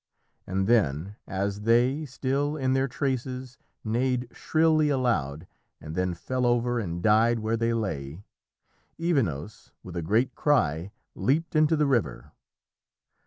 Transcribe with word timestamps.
And 0.47 0.65
then, 0.65 1.15
as 1.27 1.61
they, 1.61 2.05
still 2.05 2.57
in 2.57 2.73
their 2.73 2.87
traces, 2.87 3.59
neighed 3.83 4.29
shrilly 4.31 4.89
aloud, 4.89 5.45
and 5.79 5.93
then 5.93 6.15
fell 6.15 6.47
over 6.47 6.79
and 6.79 7.03
died 7.03 7.37
where 7.37 7.55
they 7.55 7.71
lay, 7.71 8.23
Evenos, 8.99 9.73
with 9.83 9.95
a 9.95 10.01
great 10.01 10.33
cry, 10.33 10.91
leaped 11.13 11.55
into 11.55 11.75
the 11.75 11.85
river. 11.85 12.31